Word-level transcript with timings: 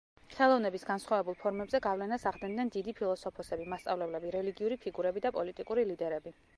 ხელოვნების 0.35 0.85
განსხვავებულ 0.89 1.37
ფორმებზე 1.41 1.81
გავლენას 1.87 2.25
ახდენდნენ 2.31 2.73
დიდი 2.79 2.97
ფილოსოფოსები, 3.03 3.71
მასწავლებლები, 3.75 4.35
რელიგიური 4.39 4.83
ფიგურები 4.87 5.29
და 5.29 5.37
პოლიტიკური 5.41 5.91
ლიდერები. 5.93 6.41